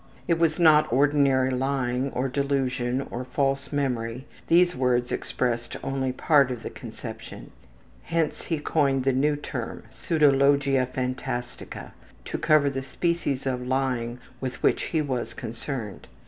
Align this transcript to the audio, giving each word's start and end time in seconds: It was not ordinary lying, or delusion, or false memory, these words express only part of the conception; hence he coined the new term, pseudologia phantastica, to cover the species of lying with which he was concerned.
It 0.27 0.39
was 0.39 0.59
not 0.59 0.91
ordinary 0.91 1.51
lying, 1.51 2.09
or 2.13 2.27
delusion, 2.27 3.05
or 3.11 3.23
false 3.23 3.71
memory, 3.71 4.25
these 4.47 4.75
words 4.75 5.11
express 5.11 5.69
only 5.83 6.11
part 6.11 6.49
of 6.49 6.63
the 6.63 6.71
conception; 6.71 7.51
hence 8.05 8.41
he 8.45 8.57
coined 8.57 9.03
the 9.03 9.13
new 9.13 9.35
term, 9.35 9.83
pseudologia 9.91 10.87
phantastica, 10.87 11.91
to 12.25 12.37
cover 12.39 12.67
the 12.71 12.81
species 12.81 13.45
of 13.45 13.67
lying 13.67 14.17
with 14.39 14.63
which 14.63 14.85
he 14.85 15.03
was 15.03 15.35
concerned. 15.35 16.07